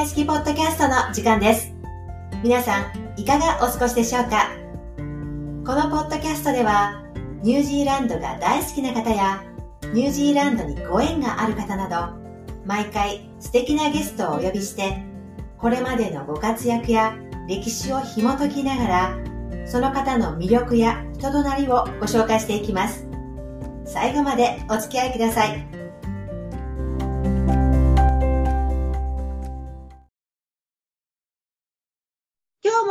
[0.00, 1.74] 大好きポッドキャストの時間です。
[2.42, 4.48] 皆さん、いかがお過ごしでしょうか？
[4.96, 7.04] このポッドキャストでは、
[7.42, 9.44] ニュージーランドが大好きな方や、
[9.92, 12.16] ニュージーランドにご縁がある方など、
[12.64, 15.04] 毎回素敵なゲストをお呼びして、
[15.58, 17.14] これまでのご活躍や
[17.46, 19.18] 歴史を紐解きながら、
[19.66, 23.06] その方の魅力や人となりをご紹介していきます。
[23.84, 25.66] 最後までお付き合いください。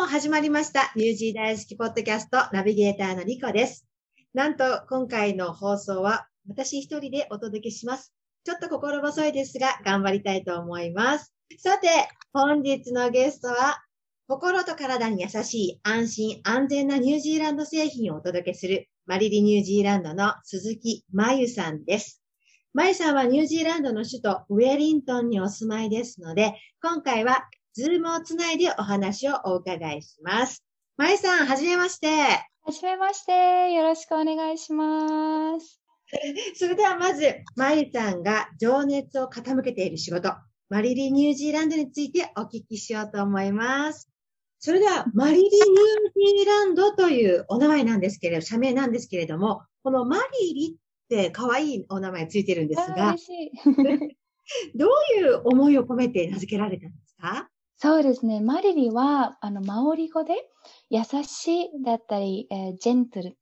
[0.09, 0.91] 始まりました。
[0.95, 3.85] ニュージー大好きポッドキャストナビゲーターのリコです。
[4.33, 8.11] なんと今回の放送は私一人でお届けします。
[8.43, 11.31] ちょっと心細いですが頑張りたいと思います。
[11.59, 11.89] さて、
[12.33, 13.83] 本日のゲストは
[14.27, 22.19] 心と体に優しい安心安全なニュージーランド製品をお届けするマリリニュージーランドの鈴木真由さんです。
[22.73, 27.47] まゆさんはニュージーランドの首都ウェリントンにお住まいですので、今回は
[27.79, 30.65] Zoom をつないでお話をお伺いします。
[30.97, 32.07] まゆさん、はじめまして。
[32.09, 33.71] はじめまして。
[33.71, 35.79] よろしくお願いします。
[36.59, 40.33] それではまず、まゆさんが情熱を傾けている仕事、
[40.67, 44.09] マリリニュージーランドについてお聞きしようと思います。
[44.59, 53.15] それでは、マリリニュージーランドというお名前なんですけれど、社名なんですけれども、このマリリって可愛いお名前ついてるんですが、
[54.75, 57.49] どういう思いを込めて名付けられたんですか？
[57.81, 58.41] そうですね。
[58.41, 60.33] マリリは、あの、マオリ語で、
[60.89, 63.37] 優しいだったり、えー、ジェントル、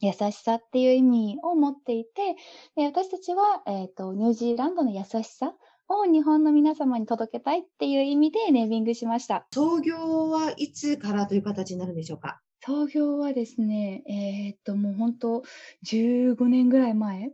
[0.00, 2.36] 優しさっていう意味を持っていて、
[2.76, 5.54] で私たちは、えっ、ー、と、ニュージーランドの優しさ
[5.88, 9.46] を日本の皆様に届けたいっていう意味でネーミングしました。
[9.54, 12.38] 創業はいつからという形になるんでしょうか？
[12.62, 15.42] 創業はですね、えっ、と、もう本当
[15.86, 17.30] 15年ぐらい前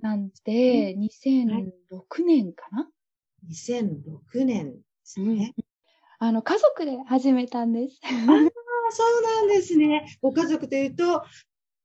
[0.00, 2.86] なんで、うん、2006年かな、
[3.50, 5.54] 2006年ですね。
[5.56, 5.64] うん
[6.18, 8.00] あの、家族で始めたんです。
[8.04, 8.12] ああ、
[8.90, 10.18] そうなんですね。
[10.22, 11.22] ご家族というと、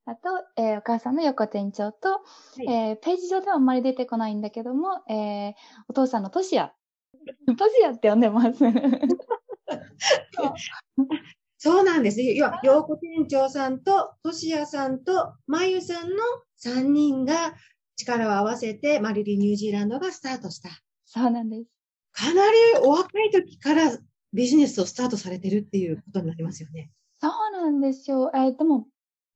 [0.06, 2.20] あと、えー、お母さんの横店長と、は
[2.60, 5.54] い、えー、ページ上ではあんまり出てこないんだけども、えー、
[5.88, 6.74] お父さんのトシヤ。
[7.58, 8.60] トシヤって呼んでます。
[11.58, 12.22] そうなんです。
[12.22, 16.16] 要は、陽子店長さんと、トシヤさんと、まゆさんの
[16.64, 17.54] 3人が
[17.96, 20.70] 力を合わせて、マリリニュージーランドがスタートした。
[21.06, 21.70] そうなんです。
[22.14, 23.92] かなりお若い時から
[24.34, 26.90] ビジネスをスタートされてるっていうことになりますよね。
[27.20, 28.32] そうなんですよ。
[28.34, 28.88] えー、でも、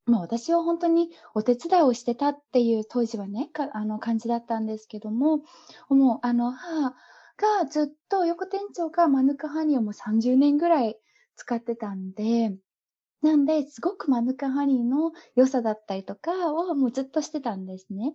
[0.05, 5.41] まあ私は本当にお手伝いをしてたっていう当時はね、あの感じだったんですけども、
[5.89, 6.91] もうあの母
[7.37, 10.97] がずっと横店長がマヌカハニーをもう30年ぐらい
[11.35, 12.55] 使ってたんで、
[13.21, 18.13] なんで、すごくマヌカハニーの良さだったりとかをもうずっとしてたんですね。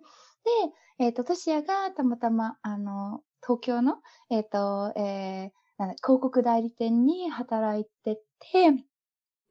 [0.98, 3.98] で、えっ、ー、と、トシヤがたまたま、あの、東京の、
[4.30, 5.50] えっ、ー、と、えー、
[5.86, 8.72] 広告代理店に働いてて、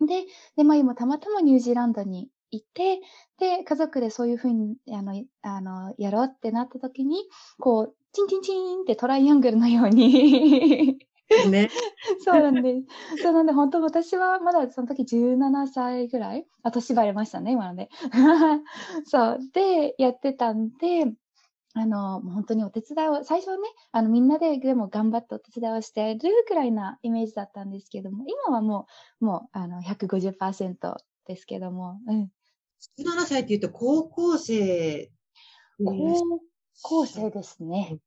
[0.06, 0.25] で、
[0.56, 3.01] で、まあ今たまたまニュージーランドにいて、
[3.38, 7.18] で、家族でそういうふうに、あの、あの、やろうってなった時に、
[7.59, 10.97] こう、チンチンチンってトライアングルのように
[11.50, 11.69] ね。
[12.25, 12.81] そうなんで
[13.18, 13.22] す。
[13.23, 17.89] そうなんで、本当私はまだその時17歳ぐらい、あ、年バレましたね、今ので。
[19.06, 19.39] そう。
[19.53, 21.13] で、やってたんで、
[21.79, 23.63] あの、もう本当にお手伝いを、最初はね、
[23.94, 28.88] あの、みんなででも頑張ってお手伝いをしてるくらいなイメージだったんですけども、今はも
[29.22, 32.31] う、もう、あの、150%ですけども、うん。
[32.97, 35.09] 17歳って言うと高校生。
[35.81, 36.41] 高
[36.81, 38.00] 校生ですね。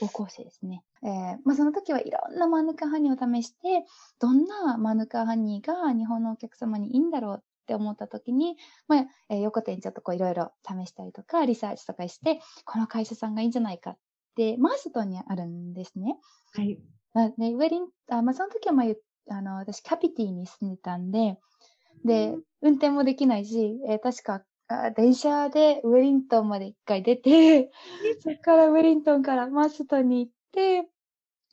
[0.00, 0.82] 高校生ですね。
[1.04, 3.84] えー、まあ、その時はいろんなマヌカハニーを試して、
[4.18, 8.56] どんなマヌカハニーが日本のお客様にいいんだろうって思った時に、
[8.88, 13.98] まあ、えー、横手にちょっとこういろいろ試したりとか、リサーチとかして、この会社さんがいいんじゃないかっ
[14.36, 16.16] て、マーストンにあるんですね。
[16.54, 16.78] はい。
[17.38, 18.86] で、ウェリン、あまあ、その時はまあ、
[19.34, 21.38] あの、私、キャピティに住んでたんで、
[22.04, 27.70] で、運転もできないし、えー、確か、あ電車でウェリントンまで一回出て、
[28.20, 30.88] そこからウェリントンからマーストンに行って、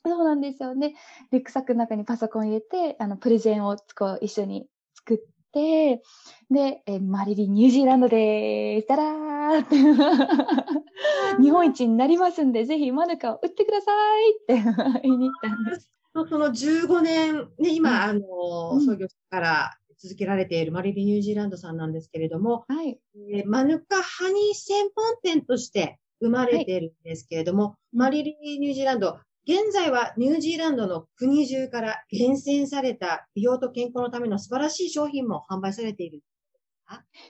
[0.04, 0.94] そうなんですよね。
[1.30, 5.18] リュックサックの中にパソコン入れて、あの、プレゼンをこう一緒に作っ、
[5.52, 6.02] で、
[6.86, 8.86] えマリリンニュージーランドでーす。
[8.86, 9.30] たらー。
[9.58, 9.76] って
[11.42, 15.90] 日本一になりますんで、ぜひマヌカを売ってくださいって 言いに行ったんです。
[16.12, 22.98] その15年、ね、今、あの、創業から続けられているマリリンニュージーランドさんなんですけれども、はい。
[23.32, 36.22] えー、マヌカハニー専門店として生まれているんですけれども、はい、マリリンニュージーランド、現在はニュージーランドの国中から厳選された美容と健康のための素晴らしい商品も販売されている。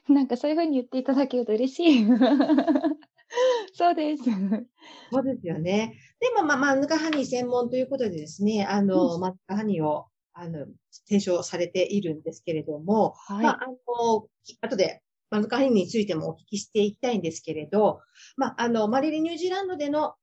[0.08, 2.06] なんかそういうふうに言っていただけると嬉しい。
[3.74, 4.24] そうです。
[5.12, 5.96] そうですよね。
[6.18, 10.66] でも、まあ、マヌカハニー専門ということでですね、あの、マヌカハニーを、あの、
[11.06, 13.42] 提唱されているんですけれども、はい。
[13.44, 14.26] まあ、あの、
[14.62, 18.00] 後で、マヌカハニーについてもお聞きしていきたいんですけれど、
[18.36, 20.14] まあ、あの、マリリニュージーランドでの、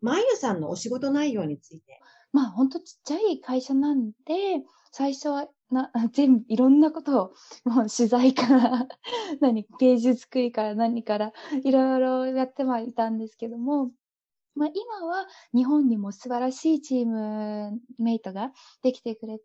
[0.00, 2.00] マイヤさんのお仕事内容について。
[2.32, 4.62] まあ、ほんとちっちゃい会社なんで、
[4.92, 7.34] 最初はな、 全部いろんなことを、
[7.64, 8.88] もう取材から、
[9.40, 11.32] 何、芸術作りから何から、
[11.64, 13.92] いろいろやってはいたんですけども、
[14.54, 18.52] まあ、今は日本にも素晴らしいチームメイトが
[18.82, 19.44] できてくれて、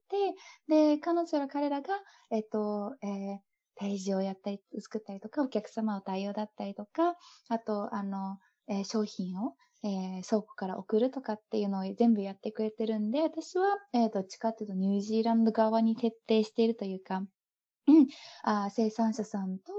[0.67, 2.01] で、彼女ら彼らが、
[2.31, 3.39] えっと、えー
[3.75, 7.15] ページをやったり、作ったりとか、お客様を対応だったりとか、
[7.49, 17.23] あと、あの、えー商品を、えー倉庫から送るとかっていうのを全部やってくれてるんで、私は、えーどっちかっていうとニュージーランド側に徹底しているというか、
[17.85, 18.07] うん、
[18.43, 19.73] あー生産者さんと、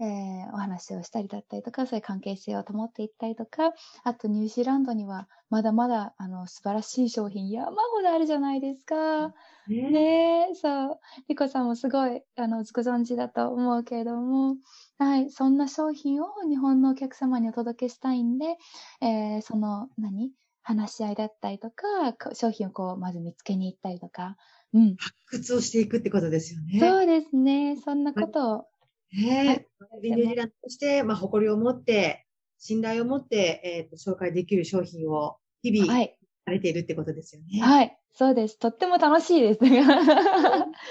[0.00, 3.72] えーお話をしたりだったりとか、そういう関係性を保っていったりとか、
[4.04, 9.34] あとニュージーランドにはまだまだあの素晴らしい商品山ほどあるじゃないですか。
[9.66, 11.00] ねねえ、そう。
[11.28, 14.56] リコさんもすごい、あの、ご存知だと思うけれども、
[15.02, 18.56] はい、そんな商品を日本のお客様にお届けしたいんで、
[19.00, 20.30] えーその、何？
[20.62, 24.36] 話し合いだったりとか、商品をこう、まず見つけに行ったりとか、
[24.72, 24.94] うん。
[24.96, 26.78] 発掘をしていくってことですよね。
[26.78, 27.76] そうですね。
[27.84, 28.66] そんなことを、
[29.12, 29.66] ね
[30.02, 30.08] え。
[30.08, 32.26] ニュージーランドとして、まあ、誇りを持って、
[32.60, 37.60] 信頼を持って、えっ、と、紹介できる商品を日々、はい、されているってことですよね。
[37.60, 38.58] はい、そうです。
[38.58, 39.60] とっても楽しいです。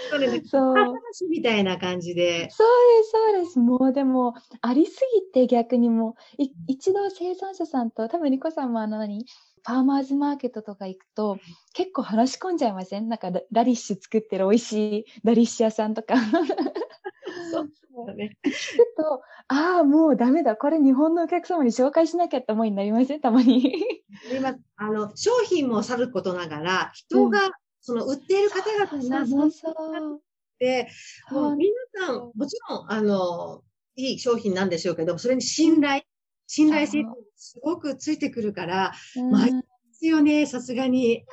[0.09, 0.41] そうですね。
[0.45, 0.75] そう。
[0.75, 2.49] 話みたいな感じで。
[2.49, 3.59] そうです、そうです。
[3.59, 9.25] もうでも、ありすぎて逆にもう、い一度生産者さんと、多分リコさんもあの何、
[9.65, 11.37] ファーマーズマーケットとか行くと、
[11.73, 13.07] 結構話し込んじゃいません？
[13.09, 16.15] なんかララディッシュ作ってる美味しいラディッシュ屋さんとか。
[17.51, 18.37] そうだね。
[18.45, 18.53] 聞く
[18.97, 20.55] と、ああ、もうダメだ。
[20.55, 23.21] これ日本のお客様に紹介しなきゃって思いになりません？
[23.21, 23.75] たまに。
[24.35, 29.23] 今、あの、商品もさることながら、人が、その、売っている方々にな。
[29.23, 29.27] っ
[30.59, 30.87] て、
[31.31, 33.63] もほうん皆さん、もちろん、あの、
[33.95, 36.03] いい商品なんでしょうけど、それに信頼、
[36.47, 37.03] 信頼性
[37.41, 39.51] すごくついてくるから、うんまあで
[39.93, 41.25] すよね、さすがに。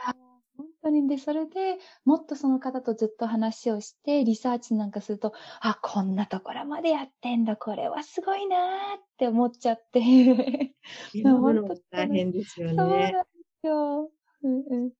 [0.57, 1.07] 本当に。
[1.07, 8.61] で、それでもっとその方とずっと話をして、リサーチなんかすると、あ、こんなところまでやってんだ、これはすごいなー
[8.99, 10.01] って思っちゃって。
[11.13, 13.13] 選ぶのも大変 ですよそうなんね。
[13.13, 13.19] で
[13.61, 14.11] すよ。
[14.43, 14.91] うんうん。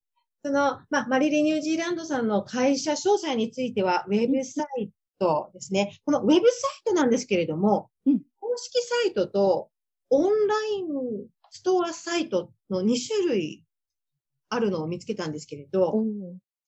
[0.45, 5.99] その、まあ、マリリニュージーランドさんの会社詳細については、ウェブサイトですね。
[6.05, 6.43] このウェブサイ
[6.85, 9.71] トなんですけれども、うん公式サイトと
[10.11, 10.87] オンライン
[11.51, 13.65] ストアサイトの2種類
[14.49, 16.05] あるのを見つけたんですけれど、おー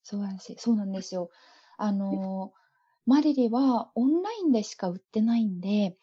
[0.03, 0.55] 素晴らしい。
[0.59, 1.29] そうなんですよ。
[1.77, 5.97] あのー、マリリはオンラインでしか売ってないんで、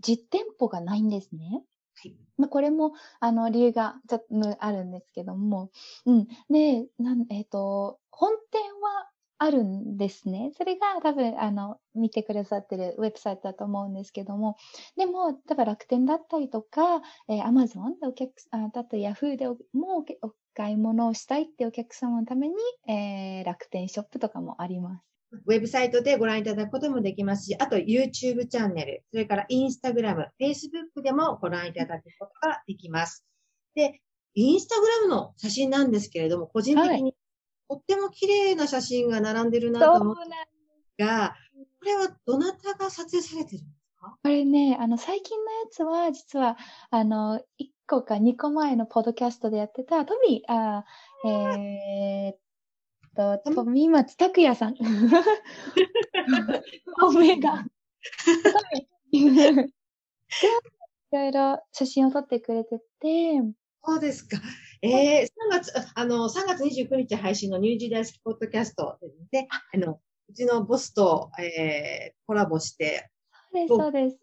[0.00, 1.62] 実店舗がないんですね。
[1.94, 5.70] はいまあ、これも、あの、理由がちょっとあるんですけども、
[6.04, 6.26] うん。
[6.50, 10.52] で、なん、えっ、と、本店はあるんですね。
[10.56, 14.56] それが多分、あの、見てくださってるウェブサイトだと思うんですけども、
[14.96, 19.56] でも、例えば楽天だったりとか、えー、Amazon でお客あ、だと Yahoo でも
[19.98, 22.54] おお買い物をしたいってお客様のために、
[22.88, 25.04] えー、楽天ショップとかもあります。
[25.44, 33.26] ウェブサイトでご覧いただくこともできますし、あと YouTube チャンネル、それから Instagram、Facebook でもご覧いただくことができます。
[33.74, 34.00] で、
[34.36, 37.14] Instagram の写真なんですけれども、個人的に
[37.68, 40.34] とっても綺麗な写真が並んでるなと思うんなんで
[40.98, 41.06] す。
[41.06, 41.34] が、
[41.80, 44.16] これはどなたが撮影されてるんですか？
[44.22, 46.56] これね、あの、最近のやつは、実は、
[46.90, 52.38] あの、1個か2個前のポッドキャストでやってた、トミー、あーえーっ
[53.42, 53.90] と、トミー？
[53.90, 54.74] 松拓也さん。
[57.02, 57.64] おめが。
[59.12, 59.30] い
[61.12, 63.40] ろいろ写真を撮ってくれてて、
[63.84, 64.36] そうですか。
[64.82, 68.98] えー、3月、あの、3月29日配信のニュージー大好きポッドキャスト
[69.32, 73.10] でね、あの、うちのボスと、えー、コラボして、
[73.52, 74.18] そうです、そうです。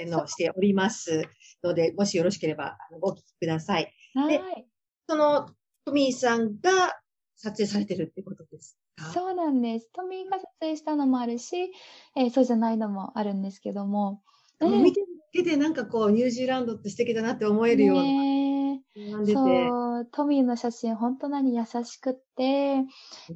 [0.00, 1.24] あの、しております
[1.62, 3.92] ので、もしよろしければ、あのお聞きください。
[4.14, 4.66] はい。
[5.08, 5.48] その、
[5.84, 7.00] トミーさんが
[7.36, 9.10] 撮影されてるってことですか？
[9.12, 9.90] そうなんです。
[9.92, 11.72] トミーが撮影したのもあるし、
[12.16, 14.22] えーそうじゃないのもあるんですけども。
[14.60, 14.82] うん。
[14.82, 18.82] 見てるだけでなんかこう、ニュージーランドって素敵だなって思えるような、ね。
[19.26, 22.84] そう、トミーの写真、本当に優しくって、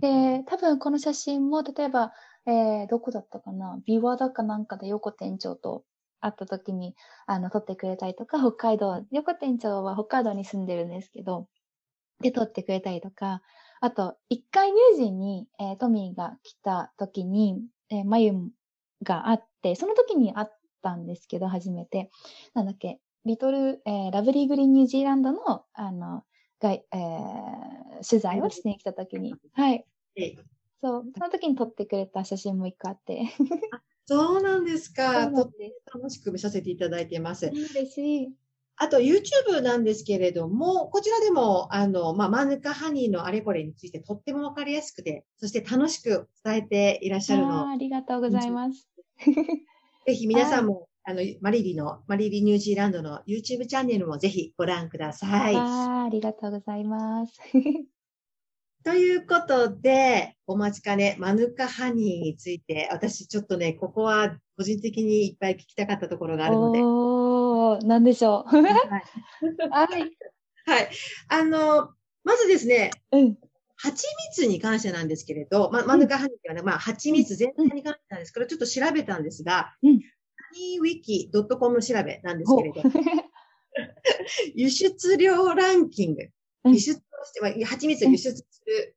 [0.00, 2.12] で、多分この写真も、例えば、
[2.46, 3.80] えーどこだったかな？
[3.86, 5.84] ビワだかなんかで横店長と
[6.20, 6.94] 会った時に、
[7.26, 11.48] あの、撮ってくれたりとか、北海道、横店長は北海道に住んでるんですけど、
[12.20, 13.40] で、撮ってくれたりとか、
[13.80, 18.34] あと、一回ニュージーに、えートミーが来た時に、えー、マユ
[19.02, 20.48] があって、その時に会っ
[20.84, 22.10] たんですけど、初めて。
[22.52, 26.24] なんだっけ、リトル、えーラブリーグリーンニュージーランドの、あの、
[26.60, 29.84] が、えー、取材をしに来た時に、はい。
[30.82, 33.22] そう、その時に撮ってくれた写真も一個あって。
[34.06, 35.28] そうなんですそか。
[35.28, 35.96] とです。
[35.96, 37.46] 楽しく見させていただいてます。
[37.46, 38.32] 嬉しい。
[38.76, 48.88] あと YouTube なんですけれども、こちらでも、あの、まあ、マヌカハニーのあれこれについてとってもわかりやすくて、そして楽しく伝えていらっしゃるのをあーありがとうございます。
[50.06, 55.56] ぜひ皆さんも、あの、マリリの、マリリニュージーランドの YouTube チャンネルもぜひご覧ください。
[55.56, 57.32] あーありがとうございます。
[58.84, 66.80] ということで、お待ちかね、マヌカハニーについて、私ちょっとね、ここは個人的にいっぱい聞きたかったところがあるので。
[66.82, 68.50] おー、なんでしょう。
[68.50, 68.62] はい。
[69.70, 70.16] はい。
[70.66, 70.88] はい。
[71.28, 71.94] あの、
[72.25, 73.38] まずですね、うん。
[73.84, 74.06] 蜂
[74.38, 80.00] 蜜に関してなんですけれど、ま、マヌカハニーはね、まあ、蜂蜜全体に関してなんですけど、ちょっと調べたんですが、うん
[80.36, 82.82] ハニーウィキ .com 調べなんですけれど、
[84.54, 86.22] 輸出量ランキング。
[86.64, 88.96] うん輸出としては、蜂蜜を輸出する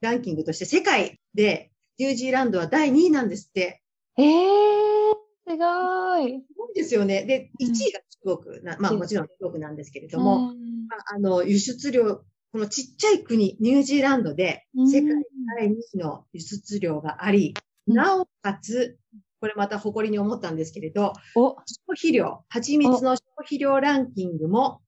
[0.00, 3.82] ランキングとして、世界でニュージーランドは第2位なんですって。
[4.16, 5.14] えー、
[5.48, 6.44] すごい。
[6.46, 7.24] すごいですよね。
[7.24, 15.10] で、1うん位が中国な、まあもちろん中国なんですけれども、うんまあ、あの、輸出量、このちっちゃい国、ニュージーランドでうん世界
[15.58, 17.54] 第2位の輸出量があり、
[17.86, 18.98] うんなおかつ、
[19.40, 24.82] これまた誇りに思ったんですけれど、お、消費量、蜂蜜の消費量ランキングも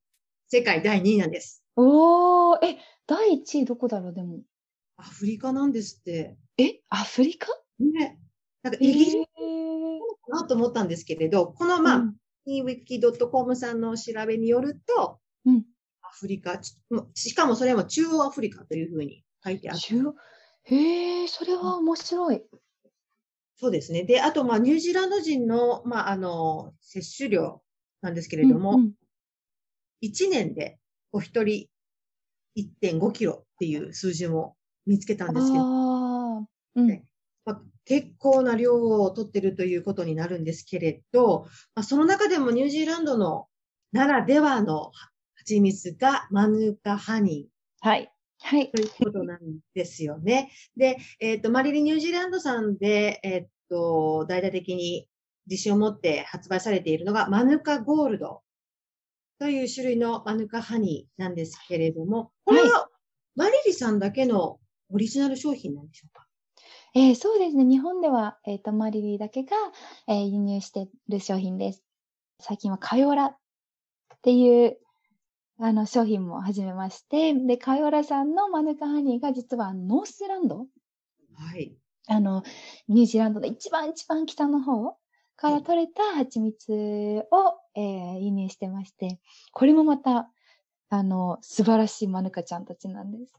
[0.48, 1.64] 世界第2位なんです。
[1.76, 4.40] おー、え、第1位どこだろう、でも。
[4.98, 6.36] アフリカなんですって。
[6.58, 7.48] え、アフリカ？
[7.78, 8.18] ね。
[8.62, 9.98] なんかイギリスえー
[10.30, 15.19] かなと思ったんですけれど、このまあ、うんウィキ .com さんの調べによると、
[16.12, 16.76] フリカ、ち
[17.14, 20.14] しかもそれも中央アフリカというふうに書いてあって、中
[20.64, 22.42] へえ、それは面白い。
[23.56, 24.04] そうですね。
[24.04, 27.62] で、あと、まあ、ニュージーランド人の、まあ、あの、摂取量
[28.00, 28.92] なんですけれども、うんうん
[30.02, 30.78] 1年で
[31.12, 31.68] お一人
[32.56, 36.86] 1.5キロっていう数字も見つけたんですけど、ああ、うん。
[36.86, 37.04] ね
[37.44, 43.46] まあ、結構な量を取ってるということになるんですけれど、まあ、その中でもニュージーランドの
[43.92, 44.92] ならではの
[45.50, 47.48] 蜂蜜がマヌカハニ
[47.80, 48.12] はい。
[48.40, 48.70] はいー。
[48.70, 49.40] ということなん
[49.74, 50.52] ですよね。
[50.76, 55.08] で、えっ、と、マリリニュージーランドさんで、えっ、と、大々的に
[55.48, 58.42] 自信を持って発売されているのがマヌカゴールド
[59.40, 62.88] という種類のマヌカハニーなんですけれども、これは
[63.34, 64.60] マリリさんだけの
[64.92, 66.26] オリジナル商品なんでしょうか？
[66.94, 67.64] えーそうですね。
[67.64, 69.56] 日本では、えっ、と、マリリーだけが、
[70.06, 71.82] えー輸入している商品です。
[72.40, 73.36] 最近はカヨラっ
[74.22, 74.78] ていう、
[75.62, 80.66] あの、商品も始めまして、で、カヨラさんのマヌカハニーが実はノースランド
[81.34, 81.76] はい。
[82.08, 82.42] あの、
[82.88, 84.96] ニュージーランドの一番一番北の方
[85.36, 86.72] から取れた蜂蜜
[87.30, 89.20] を、えー輸入してまして、
[89.52, 90.30] これもまた、
[90.88, 93.34] あの、素晴らしいマヌカちゃんたちなんです。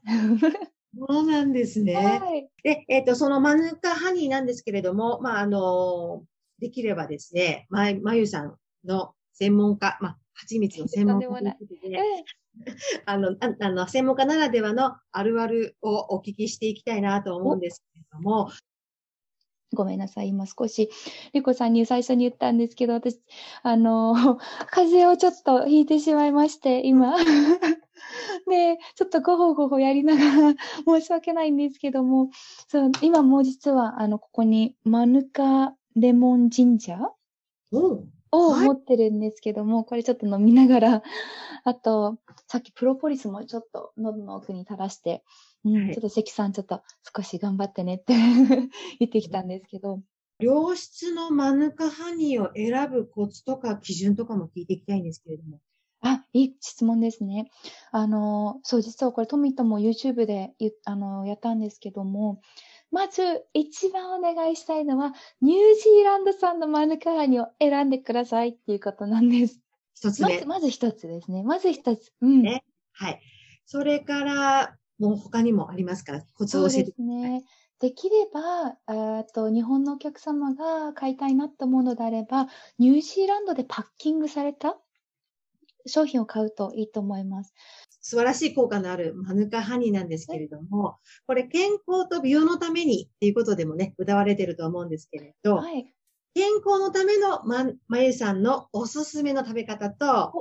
[0.96, 1.94] そうなんですね。
[1.96, 2.48] はい。
[2.62, 6.22] で、えっ、と、そのマヌカハニーなんですけれども、まあ、あの、
[6.60, 11.56] できればですね、ま、まゆさんの専門家、まあ、蜂蜜の専門家で、
[13.06, 18.50] あの、ああの、専門家ならではのあるあるをお聞きしていきたいなと思うんですけれども、
[19.74, 20.28] ごめんなさい。
[20.28, 20.90] 今少し、
[21.32, 23.20] リコさんに最初に言ったんですけど、私、
[23.62, 27.16] あの、風邪をちょっとひいてしまいまして、今。
[28.48, 32.30] で、ちょっとごほごほやりながら申し訳ないんですけども、
[32.68, 37.08] そう、今もう実は、あの、ここにマヌカレモンジンジャー？
[37.70, 38.21] うん。
[38.32, 41.02] をはい持ってるんですけども、これちょっと飲みながら、
[41.64, 45.22] あと、さっきプロポリスもちょっと喉の奥に垂らして、
[45.64, 46.82] うん、はいちょっと関さんちょっと
[47.16, 48.14] 少し頑張ってねって
[48.98, 50.00] 言ってきたんですけど、
[50.38, 55.60] 良質のマヌカハニーを選ぶコツとか基準とかも聞いていきたいんですけれども。
[56.00, 57.48] あ、いい質問ですね。
[57.92, 60.52] あの、そう、実はこれトミーとも YouTube で
[60.84, 62.40] あのやったんですけども、
[62.92, 69.60] まず一番お願いしたいのは、ニュージーランド産のマヌカハニーを選んでくださいっていうことなんです。
[69.94, 70.46] 一つ目まず、。
[70.46, 71.42] まず一つですね。
[71.42, 72.12] まず一つ。
[72.20, 72.42] うん。
[72.42, 73.20] ねはい。
[73.64, 76.12] それから、もう他にもありますか？
[76.12, 77.42] ら、コツを教えてすね。
[77.80, 82.46] できれば、えーっと、日本のお客様が買いたいなと思うのであれば、
[82.78, 84.76] ニュージーランドでパッキングされた
[85.86, 87.54] 商品を買うといいと思います。
[88.02, 95.94] 素晴らしい効果のあるマヌカハニーなんですけれども、これ健康と美容のためにっていうことでもね、歌われてると思うんですけれど、はい。
[96.34, 100.36] 健康のためのま、まゆさんのおすすめの食べ方と、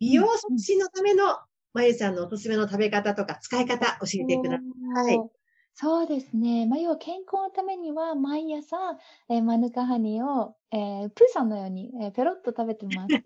[0.00, 1.38] 美容促進のための
[1.72, 4.58] まゆさんのおすすめの食べ方とか使い方教えてくだ
[5.06, 5.24] さい。
[5.76, 6.66] そうですね。
[6.66, 8.76] まあ、要は健康のためには、毎朝、
[9.28, 13.16] えーマヌカハニーを、えープーさんのように、えーペロッと食べてます。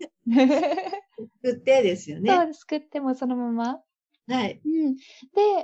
[1.43, 2.31] 作ってですよね。
[2.31, 3.79] そう、すくってもそのまま
[4.27, 4.59] はい。
[4.65, 4.95] うん。
[4.95, 5.01] で、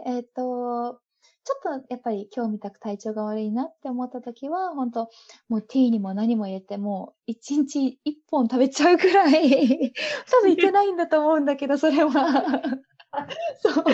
[0.06, 1.00] えっ、と、
[1.44, 5.10] ちょっとやっぱり今日みたく体調が悪いなって思った時は、本当
[5.50, 9.92] もうティーにも何も入れて、もう一日一本食べちゃうぐらい、
[10.30, 12.12] 多分いけないんだと思うんだけど、それは。
[13.58, 13.86] そう。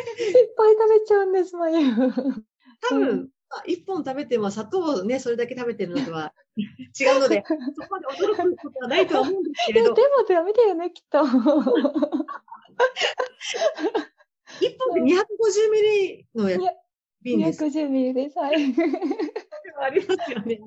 [0.00, 1.52] いっぱい食べちゃうんです。
[1.52, 7.42] 多分、まあ一本食べても砂糖をね、それだけ食べてるのとは違うので、
[7.74, 11.22] そこまで驚くことはないとは思うんですけれど、ででもダメだよね、きっと。
[14.60, 16.58] 一本で250ミリのや
[17.22, 17.64] です。
[17.64, 18.38] 210ミリです。
[18.38, 18.54] はい。
[19.82, 20.60] ありますよね。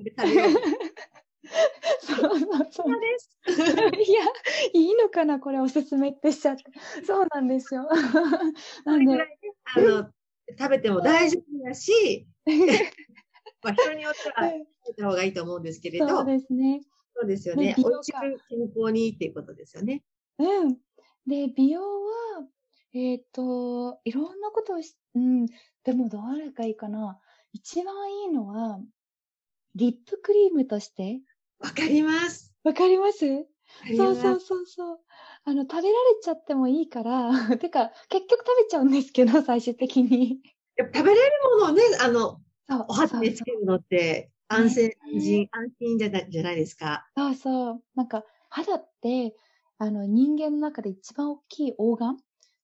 [2.00, 2.68] そうそうそう。
[2.70, 4.10] そうです。
[4.10, 4.22] いや、
[4.72, 6.64] いいのかなこれおすすめってしちゃって。
[7.04, 7.88] そうなんですよ。
[8.84, 9.12] なんで
[9.76, 10.10] あの、
[10.58, 12.26] 食べても大丈夫だし、
[13.62, 16.80] まあ人によっては食べた方がいいと思うんですけれど、そうそうですね。
[17.26, 17.66] ですよね。
[17.66, 20.02] ね美容美味しく健康にっていうことですよね。
[20.38, 20.74] うん。
[21.26, 22.46] で、美容は、
[22.92, 25.46] えっ、と、いろんなことをし、うん、
[25.84, 27.18] でもどれがいいかな。
[27.52, 28.80] 一番いいのは、
[29.74, 31.20] リップクリームとして、
[31.60, 32.54] わかります。
[32.64, 33.46] わかります？
[33.92, 35.00] そうそうそうそう。
[35.44, 35.92] あの、食べられ
[36.22, 40.40] ちゃってもいいから、 てか、結局食べちゃうんですけど、最終的に。
[40.78, 47.06] 食べれるものをね、あの、そうお肌につけるのって、安静、ね安心、安心じゃないじゃないですか。
[47.16, 47.84] そうそう。
[47.94, 49.36] なんか、肌って、
[49.78, 52.18] あの、人間の中で一番大きいオーガン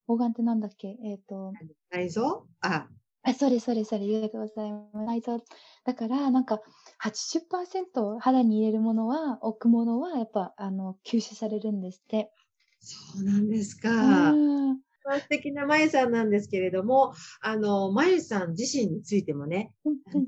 [0.09, 0.97] オーガンってなんだっけ？
[1.05, 1.57] えっ、と、
[1.91, 2.47] 内臓？
[2.61, 2.89] あ、
[3.23, 5.45] あ、それそれそれ、ありがとうございます。
[5.85, 6.61] だから、なんか、
[6.99, 12.33] 80%肌に入れるものは、置くものは、やっぱ、あの、吸収されるんですって。
[12.81, 14.39] そうなんですか。
[14.41, 14.81] うん。
[15.21, 19.75] 素敵なまゆさんなんですけれども、あの、まゆさん自身についてもね、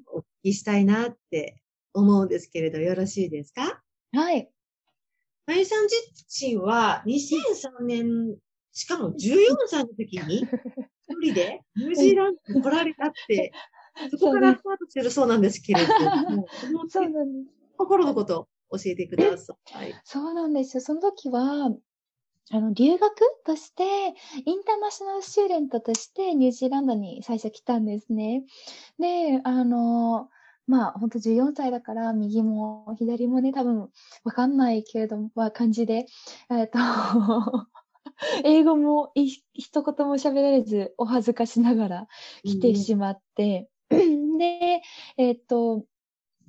[0.06, 1.62] お聞きしたいなって
[1.94, 3.82] 思うんですけれど、よろしいですか？
[4.12, 4.20] うん。
[4.20, 4.52] はい。
[5.46, 5.96] まゆさん自
[6.40, 8.37] 身は2003年、
[8.72, 10.52] しかも14歳の時に、
[11.12, 13.52] 一人でニュージーランドに来られたって、
[14.10, 16.47] そこからスタートしてるそうなんですけれども、
[16.89, 17.56] そうなんです。
[17.76, 19.95] 心のことを教えてください。
[20.04, 20.80] そうなんですよ。
[20.80, 21.71] その時は、
[22.50, 23.13] あの、留学
[23.47, 23.84] として、
[24.45, 28.45] インターナショナルスチューデントとしてニュージーランドに最初来たんですね。
[28.99, 30.28] で、あの、
[30.67, 33.89] まあ、ほんと14歳だから、右も左もね、多分
[34.25, 36.06] わかんないけれども、まあ、感じで、
[36.50, 36.78] えっと、
[38.45, 42.08] 英語もい一言も喋られず、お恥ずかしながら
[42.45, 44.82] 来てしまって、 で、
[45.17, 45.85] えっと、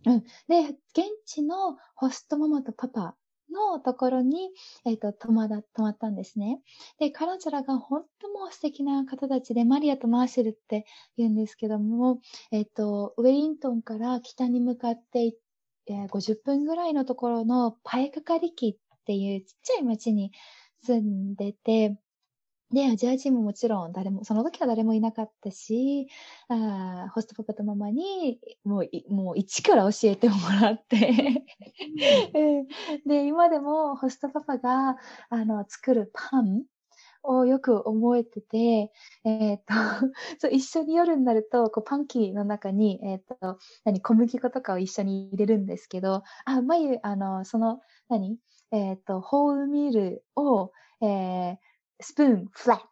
[0.06, 0.22] うん。
[0.48, 3.16] で、現地のホストママとパパ
[3.50, 4.52] のところに、
[4.86, 6.62] えっ、と、泊まだ、泊まったんですね。
[7.00, 10.86] で、彼女らが本当もう素敵な方たちで、マリアとマーシェルって
[11.18, 12.20] 言うんですけども、
[12.52, 15.36] えっ、と、ウェリントンから北に向かって、
[15.86, 20.32] えー50分ぐらいのところのパエカカリキっていうちっちゃい町に
[20.84, 21.98] 住んでて、
[22.72, 26.08] で、アジア人ももちろん誰も、その時は誰もいなかったし、
[26.50, 31.46] あーホストパパとママに、もうい、もう一から教えてもらって、
[32.36, 32.68] うん。
[33.08, 34.98] で、今でもホストパパが、
[35.30, 36.64] あの、作るパン
[37.24, 38.92] をよく覚えてて、
[39.26, 39.66] えっ、と、
[40.40, 48.38] そう、一緒に夜になると、こう、パンキーの中に、えっ、と、何、小麦粉とかを一緒に入れるんですけど、あ、まゆ、あの、その、何
[48.74, 51.58] えっ、と、ホールミールを、えー、
[52.02, 52.86] スプーン、フラット。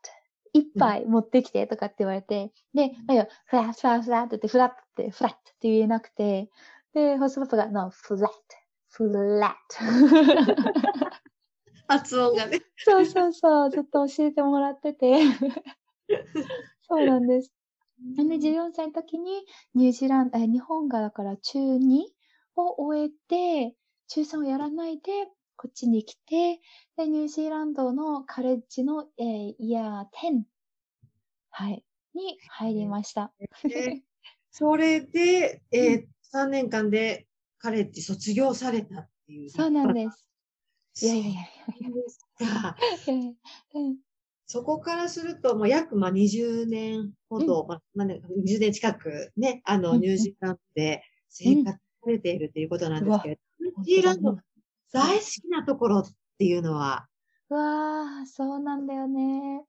[0.54, 6.50] 一杯持ってきてとかって言われて、で、まゆ、フラット、フラット、フラットって、フラットって、フラットって言えなくて、
[6.94, 8.38] で、ホストパパが、no, フラット、
[8.90, 11.22] フラット。
[11.88, 12.60] 発音がね。
[12.78, 15.22] そうそうそう、ずっと教えてもらってて。
[16.88, 17.52] そうなんです。
[18.18, 22.04] なんで、14歳の時に、ニュージーランド、え、日本がだから中2
[22.56, 23.76] を終えて、
[24.08, 25.30] 中3をやらないで、
[25.62, 26.60] こっちに来て、
[26.98, 30.42] で、ニュージーランドのカレッジの、えーイヤー10、
[31.52, 33.32] はい、に入りました。
[33.64, 34.02] で
[34.50, 37.28] それで、えー、3年間で
[37.60, 39.52] カレッジ卒業されたっていう。
[39.52, 40.26] そうなんです。
[40.96, 41.06] す。
[41.06, 41.46] いやいやいやい。
[42.40, 42.76] や。
[43.76, 43.98] うん
[44.48, 54.38] そこからすると、もう約まあ20年ほど、まあ、まあね20年近くね、あの、うんニュージーランドで生活されているということなんですけれど、ニュージーランド
[54.92, 56.04] 大好きなところっ
[56.38, 57.08] ていうのは、
[57.50, 59.66] うわあ、そうなんだよね。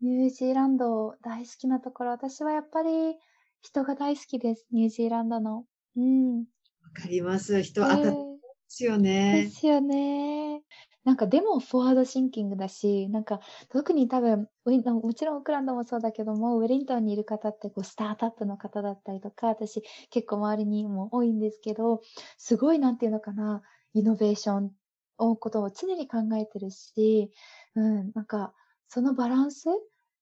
[0.00, 3.18] ニュージーランド大好きなところ、私はやっぱり
[3.62, 4.66] 人が大好きです。
[4.72, 5.66] ニュージーランドの。
[5.96, 6.46] うん。
[6.82, 7.62] わかります。
[7.62, 8.98] 人、え当たっーですよ
[9.30, 9.50] でね。
[9.50, 10.62] すよね。
[11.04, 22.02] なんかでもフォワードシンキングだし、なんか特に多分、ウィンもちろんオークランドもそうだけども、ウェリントンにいる方ってこうスタートアップの方だったりとか、私結構周りにも多いんですけど、
[22.38, 23.62] すごいなんていうのかな、
[23.94, 24.72] イノベーション
[25.18, 27.30] をことを常に考えてるし、
[27.74, 28.52] うん、なんか
[28.88, 29.66] そのバランス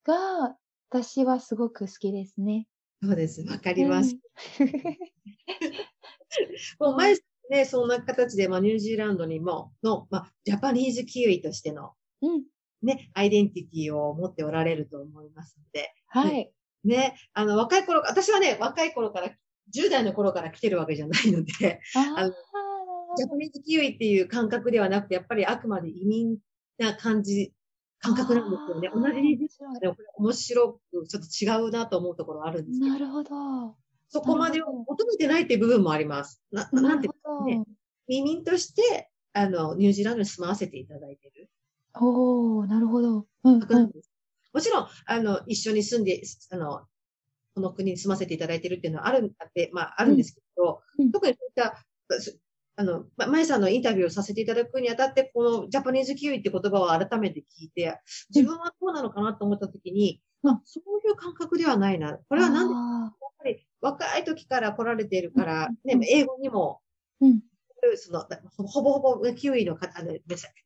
[0.04, 0.56] が
[0.90, 2.66] 私はすごく好きですね。
[3.02, 3.42] そうです。
[3.42, 4.16] わかります。
[6.80, 7.16] もう前
[7.50, 12.44] ね、そんな形で、まあ、ニュージーランドにも、の、まあ、ジャパニーズキウイとしての、うん、
[12.82, 15.92] ね、アイデンティティを持っておられると思いますので。
[16.08, 16.50] はい。
[16.84, 19.30] ね、あの、若い頃、私はね、若い頃から、
[19.74, 22.34] 10代の頃から来てるわけじゃないので、あの
[23.18, 26.38] ジャパニーズキウイっていう感覚ではなくて、やっぱりあくまで移民
[26.78, 27.52] な感じ、
[28.00, 28.90] 感覚なんですよね。
[28.94, 29.80] 同じですよね。
[29.80, 32.92] これ面白く、ちょっと違うなと思うところあるんですけど。
[32.92, 33.76] なるほど。
[34.08, 36.42] そこまでを求めてないっていう部分もあります。
[36.50, 37.08] な、なんて
[37.46, 37.64] ね、
[38.06, 41.50] 移民として、あの、ニュージーランドに住まわせていただいてる。
[41.94, 43.26] おー、なるほど。
[43.44, 43.90] うん、うん、
[44.52, 46.86] もちろん、あの、一緒に住んで、あの、
[47.54, 51.76] この国に住ませていただいてるっていうのはある、あって、まあ、あるんですけど、うん、特にそういった、
[52.78, 58.00] あの、ま、まさんのインタビューをさせていただくにあたって、このジャパニーズキウイって言葉を改めて聞いて、
[58.32, 62.18] 自分はどうなのかなと思ったときに、まあ、そういう感覚ではないな。
[62.28, 66.80] これはなんで、やっぱり若い時から来られているから、ね、英語にも、
[67.20, 67.40] うん、
[67.96, 68.24] その
[68.68, 70.20] ほぼほぼキウイの方、ネ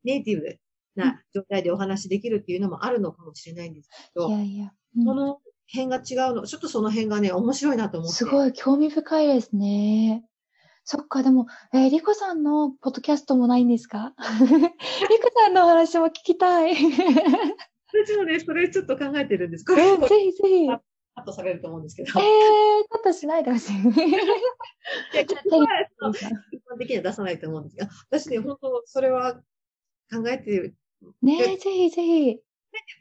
[0.05, 0.59] イティブ
[0.95, 8.17] な状態でお話できるっていうのもあるのかもしれないんですけど、いやいや、うん、この辺が違うの、ちょっとその辺がね、面白いなと思って。
[8.17, 10.27] すごい興味深いですね。
[10.85, 14.15] そっか、でも、えー、リコさんのポッドキャストもないんですか？
[14.41, 16.75] リコさんのお話も聞きたい。
[16.75, 19.81] 私もね、それちょっと考えてるんですけど。
[19.81, 20.67] えー、ぜひぜひ。
[21.15, 22.09] カットされると思うんですけど。
[22.21, 23.77] えー、カットしないでほしい。
[23.77, 25.67] いや、ここは、
[26.51, 29.35] 一般的には出さないと思うんですけど、私ね、本当、それは
[30.11, 30.75] 考えてる。
[31.21, 32.39] ねえ、ぜひぜひ。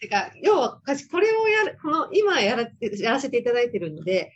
[0.02, 4.34] てか、要は、これをやる、この、今やらやらせていただいてるので、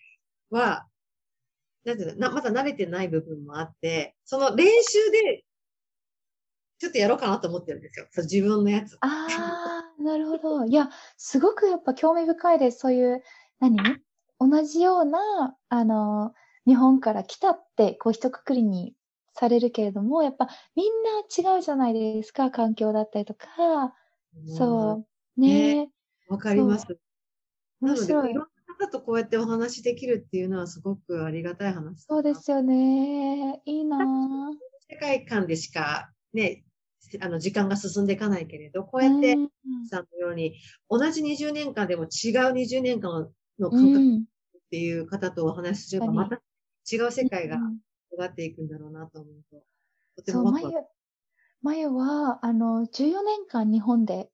[0.50, 0.88] は、
[1.86, 5.44] なんていうの、な、まだ慣れてない部分もあって、その練習で、
[6.80, 8.08] ちょっとやろうかなと思ってるんですよ。
[8.12, 8.98] そ自分のやつ。
[9.02, 10.66] ああ、なるほど。
[10.66, 12.80] いや、すごくやっぱ興味深いです。
[12.80, 13.24] そういう、
[13.60, 13.78] 何？
[14.40, 15.20] 同じような、
[15.70, 16.34] あの、
[16.68, 18.94] 日本から来たって、こう一括りに
[19.34, 23.96] されるけれども、やっぱみんな違うじゃないですか、環境だったりとか。
[24.48, 25.06] そ
[25.38, 25.42] う。
[25.42, 25.90] ね
[26.28, 26.86] わ、かります。
[27.80, 28.32] 面白い。
[28.32, 33.62] いろんな方とこうやってお話できるっていうのはすごくありがたい話そうですよね。
[33.66, 33.98] いいな。
[34.90, 36.64] 世界観でしかね、
[37.22, 39.36] あの、時間が進んでいかないけれど、こうやって、
[39.90, 40.56] さんのように、
[40.90, 42.10] 同じ20年間でも違う
[42.54, 46.42] 20年間の感覚っていう方とお話しすれば、また
[46.92, 49.64] 違う世界が広がっていくんだろうなと思うと、
[50.18, 50.78] とてもワクワク。
[51.62, 54.30] まゆは、あの、14年間日本で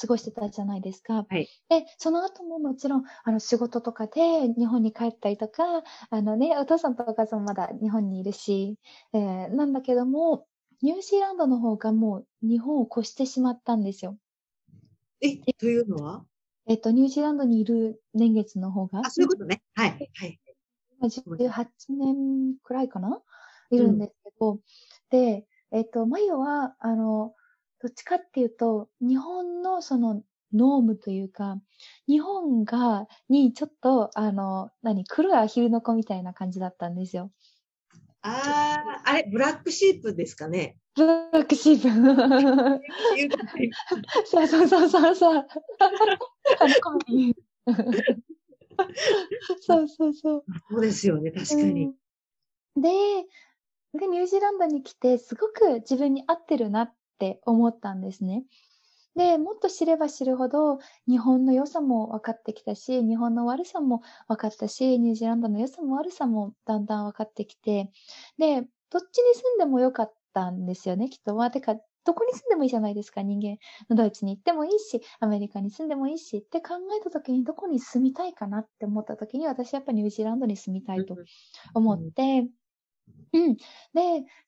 [0.00, 1.26] 過ごしてたじゃないですか。
[1.28, 1.48] はい。
[1.68, 8.78] で、その後ももちろん、あの、仕事とかで日本に帰ったりとか、あのね、お父さんとお母さんもまだ日本にいるし、
[9.12, 10.46] えー、なんだけども、
[10.82, 14.18] ニュージーランドの方がもう日本を越してしまったんですよ。
[15.20, 16.24] え、というのは？
[16.66, 19.00] えっと、ニュージーランドにいる年月の方が。
[19.04, 19.62] あ、そういうことね。
[19.74, 20.10] はい。
[20.14, 20.40] はい。
[21.02, 23.22] 18年くらいかな？
[23.70, 24.60] いるんですけど、うん、
[25.10, 27.34] で、えっと、マヨは、あの、
[27.84, 30.22] どっちかっていうと、日本のその
[30.54, 31.60] ノームというか、
[32.08, 37.30] 日本が、にちょっと、あの、何、黒いアヒルの子みたいな感じだったんですよ。
[38.22, 40.78] ああ、あれ、ブラックシープですかね？
[40.96, 41.90] ブラックシープ。
[44.24, 45.36] そう そうそうそうそう。
[45.36, 45.46] あの、
[46.80, 47.36] コ ミ
[49.60, 50.44] そうそうそう。
[50.70, 51.92] そうですよね、確かに。
[52.76, 52.90] うん、で、
[53.92, 56.94] で、ニュージーランドに来て、すごく自分に合ってるなっ
[57.32, 58.44] って思ったんですね。
[59.16, 67.92] で、もっと知れば知るほど、日本の良さも分かってきたし、日本の悪さも分かったし、ニュージーランドの良さも悪さもだんだん分かってきて、
[68.38, 71.50] で、どっちに住んでもよかったんですよね、きっとは。
[71.52, 73.58] てか、どこに住んでもいいじゃないですか、人間。
[73.94, 81.18] ドイツに行ってもいいし、アメリカに住んでもいいし、って考えた時にどこに住みたいかなって思った時に、私やっぱニュージーランドに住みたいと
[81.74, 82.48] 思って、
[83.32, 83.56] うん。
[83.56, 83.62] で、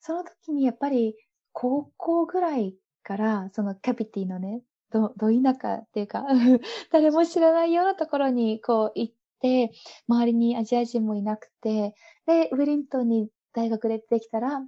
[0.00, 1.16] その時にやっぱり
[1.58, 6.26] 高校ぐらいから、そのキャピティのね、ど、ど田舎っていうか
[6.92, 9.72] 誰も知らないようなところにこう行って、
[10.06, 11.94] 周りにアジア人もいなくて、
[12.26, 14.60] で、ウェリントンに大学で出てきたら、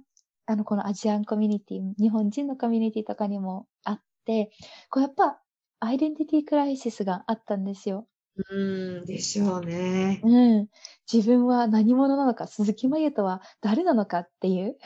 [0.47, 4.49] あの、このアジアンコミュニティ、日本人のコミュニティとかにもあって、
[4.89, 5.39] こうやっぱ、
[5.79, 8.07] アイデンティティクライシスがあったんですよ。
[8.49, 8.55] う
[9.01, 10.21] ん、でしょうね。
[10.23, 10.67] うん。
[11.11, 14.77] 自分は何者なのか、鈴木真由とは誰なのかっていう。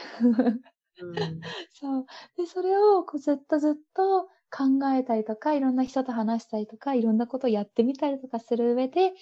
[1.01, 1.13] うん、
[1.73, 2.06] そう。
[2.38, 9.13] で、それをこうずっとずっと考えたりとか、いろんな人と話したりとか、いろんなことをやってみたりとかする上で、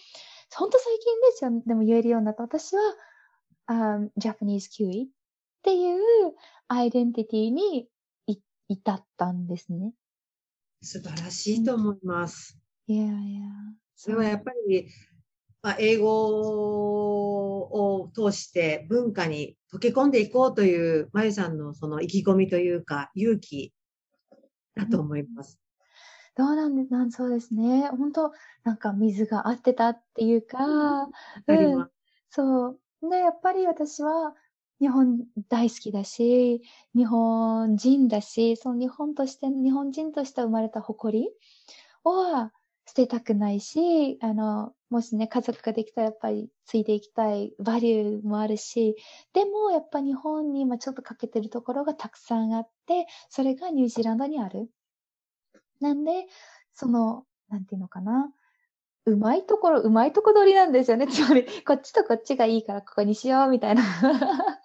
[0.53, 2.43] ほんと最近ですよ、でも言えるようになった。
[2.43, 2.81] 私は、
[3.67, 5.07] あジャパニーズキウイっ
[5.61, 5.99] ていう
[6.67, 7.89] アイデンティティに
[8.67, 9.93] 至ったんですね。
[10.81, 12.57] 素晴らしいと思います。
[12.87, 13.41] いやいや。
[13.95, 14.87] それはやっぱり、
[15.63, 16.09] まあ、英語
[18.01, 23.71] を通して文化に溶け込んでいこうという、まゆさんのその意気込みというか、勇気
[24.75, 25.59] だと思います。
[26.35, 27.89] どうなんで、なんそうですね。
[27.89, 28.31] 本当
[28.63, 31.09] なんか水が合ってたっていうか、わ
[31.45, 31.91] かります
[32.31, 32.79] そう。
[33.09, 34.33] で、やっぱり私は
[34.79, 36.61] 日本大好きだし、
[36.95, 41.29] 日本人だし、その日本として、日本人として生まれた誇り
[42.03, 42.51] は
[42.91, 48.97] 捨てたくないし、あの、もしね、家族ができたらやっぱりついていきたいバリューもあるし、
[49.31, 54.69] でもやっぱ日本に今ちょっと欠けてるところがたくさんあって、それがニュージーランドにある。
[55.79, 56.25] なんで、
[56.73, 58.29] その、なんていうのかな。
[59.05, 61.07] うまいところ、うまいとこ取りなんですよね。
[61.07, 63.83] つまり、こっちとこっちがいいからここにしよう、みたいな。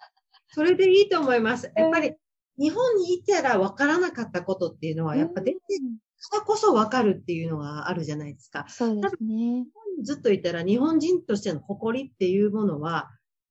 [0.51, 1.71] それでいいと思います。
[1.73, 2.13] やっぱり、
[2.57, 5.59] 日本にいたら分からなかったことっていうのは、やっぱ出て
[6.29, 8.65] からこそ分かるっていうのがあるじゃないですか。
[8.67, 9.65] そうですね。
[10.03, 13.09] ずっといたら日本人としての誇りっていうものは、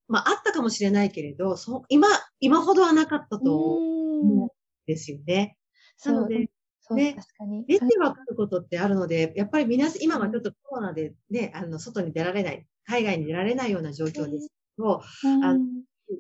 [0.09, 2.09] まああったかもしれないけれど、そ今、
[2.41, 3.97] 今ほどはなかったと思うん
[4.43, 4.49] うん
[4.87, 5.57] ですよね。
[5.97, 6.49] そうなので、
[6.91, 7.65] ね確かに。
[7.67, 15.65] 出てわかることってあるので、やっぱり皆さん、今はちょっとコロナでね、あの、外に出られない、海外に出られないような状況ですけど、うんあの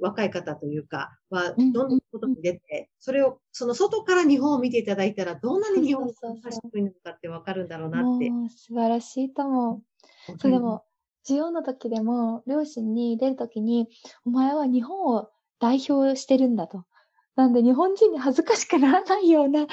[0.00, 6.14] 若い方というか、は、うんどんどん外に出て、それを、その外から日本を見ていただいたら、どんなに日本がし
[6.74, 8.30] いのかってわかるんだろうなって。
[8.56, 9.82] 素晴らしいと思
[10.28, 10.38] う。
[10.38, 10.84] そうでも、
[11.22, 13.88] 授業の時でも、両親に出る時に、
[14.24, 15.28] お前は日本を
[15.60, 16.84] 代表してるんだと。
[17.36, 19.66] なんで日本人に恥ずかしくならないような、は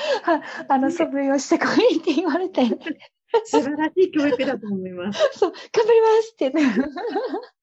[0.67, 2.61] あの、素振りをしてこいって言われて、
[3.45, 5.19] 素晴らしい教育だと思います。
[5.39, 6.81] そう、頑張りますって言って。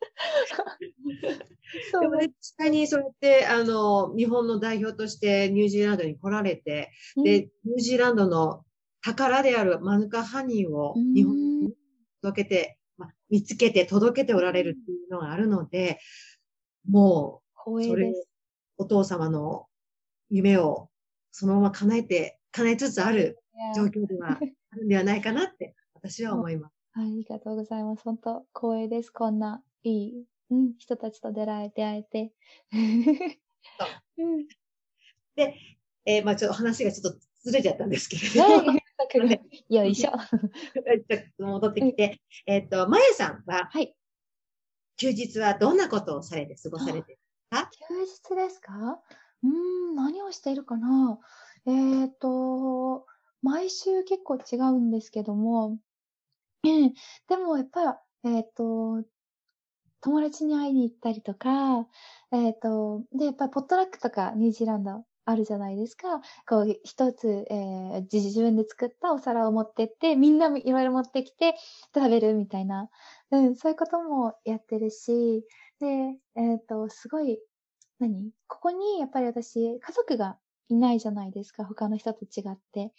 [1.92, 6.90] そうでもね、実際にそうやって、あの、日本の代表としてニュージーランドに来られて、
[7.22, 8.64] で、ニュージーランドの
[9.02, 11.74] 宝であるマヌカハニーをうん日本に
[12.22, 16.00] 届けて、まあ、見つけて届けておられるっていうのがあるので、
[16.88, 18.12] もう、それ。
[18.80, 19.66] お父様の
[20.30, 20.88] 夢を
[21.32, 23.38] そのまま叶えて、叶えつつある
[23.76, 26.74] 状況ではあるんではないかなって、私は思います。
[26.94, 28.02] ありがとうございます。
[28.02, 29.10] 本当光栄です。
[29.10, 32.32] こんないい、うん、人たちと出会え出会えて。
[34.18, 34.46] うん。
[36.06, 38.74] えーまあちょっと話がちょっとずれちゃったんですけれども、は
[39.68, 39.74] い。
[39.74, 40.10] よいしょ。
[40.10, 43.94] ちょっと戻ってきて、えっと、まゆさんは、はい。
[44.96, 47.18] 休日はどんなことをされて過ごされて
[47.50, 49.00] 休日ですか？
[49.42, 51.18] うーん、何をしているかな？
[51.66, 53.06] えっ、と、
[53.42, 55.78] 毎週結構違うんですけども、
[56.64, 56.92] ええ
[57.28, 59.02] でもやっぱり、えっ、と、
[60.02, 61.86] 友達に会いに行ったりとか、
[62.32, 66.20] えっ、と、で、やっぱりポットラックとかニュージーランドあるじゃないですか。
[66.48, 71.54] こう、一つ、えー自自分で作ったお皿を持ってって、みんなもいろいろ持ってきて
[71.94, 72.88] 食べるみたいな、
[73.30, 75.44] うん、そういうこともやってるし、
[75.80, 75.86] で、
[76.36, 77.38] えっ、と、すごい、
[77.98, 78.30] 何？
[78.48, 81.64] ここにやっぱり私、家族がいないじゃないですか。
[81.64, 82.92] 他の人と違って。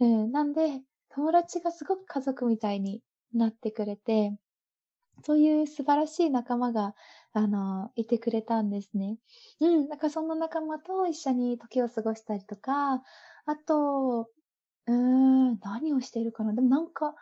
[0.00, 0.32] うん。
[0.32, 3.02] なんで、友達がすごく家族みたいに
[3.34, 4.36] なってくれて、
[5.22, 6.94] そういう素晴らしい仲間が、
[7.32, 9.18] あの、いてくれたんですね。
[9.60, 9.88] うん。
[9.88, 13.02] だからその仲間と一緒に時を過ごしたりとか、
[13.46, 14.28] あと、
[14.86, 17.14] うーん、何をしているかなでもなんか、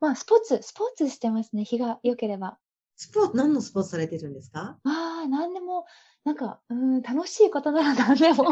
[0.00, 1.64] まあ、スポーツ、スポーツしてますね。
[1.64, 2.58] 日が良ければ。
[2.96, 4.78] スポーツ、何のスポーツされてるんですか？
[4.84, 5.86] ああ、なんでも、
[6.24, 8.44] なんか、うーん、楽しいことなら何でも。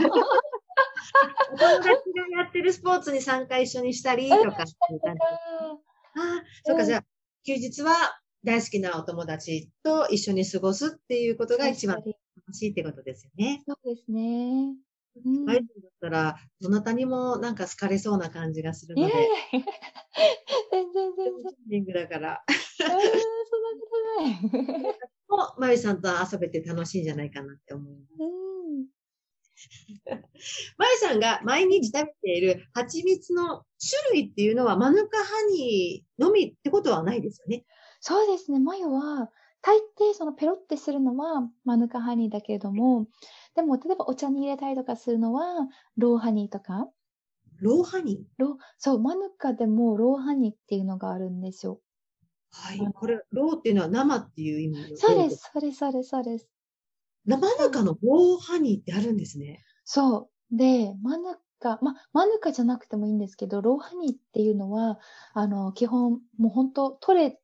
[1.52, 1.92] お友達が
[2.42, 4.64] やってるスポーツに参加一緒にしたりとか。
[6.16, 7.04] ああ、そうか、うんじゃあ、
[7.46, 7.92] 休日は
[8.44, 12.12] 大好きなお友達と一緒に過ごすっていうことが一番楽
[12.52, 13.62] しいってことですよね。
[13.66, 14.74] そうですね。
[15.24, 15.46] うん。
[15.46, 15.56] だっ
[16.00, 19.12] たら、どなたにもなんか好かれそうな感じがするので、
[20.70, 21.52] 全然全然。
[21.68, 24.94] リングだから、あーそんなことない。
[25.28, 28.14] もう、まゆさんと遊べて楽しいんじゃないかなって思います。
[28.20, 28.86] うん。
[30.76, 33.64] まゆさんが毎日食べている蜂蜜の
[34.12, 37.64] 種類っていうのはマヌカハニーのみってことはないですよね。
[38.00, 38.60] そうですね。
[38.60, 39.30] マヨは、
[39.60, 43.08] 大抵そのペロってするのはマヌカハニーだけれども、
[43.56, 46.88] でも例えばお茶に入れたりとかするのは raw honey とか、
[47.60, 51.80] raw honey raw、そう、マヌカでも raw honey っていうのがあるんですよ。
[52.52, 52.58] ー。
[52.60, 52.92] はい。
[52.94, 56.48] これ、 raw っていうのは生っていう意味のそうです、そうです、そうです、そうです。
[57.26, 59.62] 生中の raw honey ってあるんですね。
[59.84, 60.56] そう。
[60.56, 64.98] で、マヌカ、ま、マヌカじゃなくてもいいんですけど、ローハニーっていうのは、
[65.34, 67.40] あの、基本、もう本当取れて、